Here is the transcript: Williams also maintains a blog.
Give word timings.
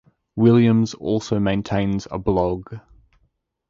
Williams 0.35 0.95
also 0.95 1.39
maintains 1.39 2.07
a 2.09 2.17
blog. 2.17 2.79